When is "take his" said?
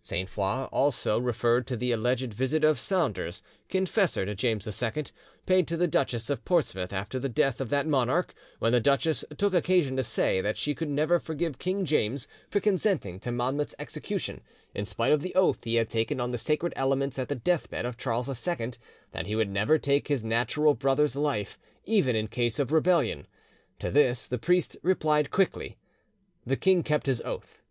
19.78-20.22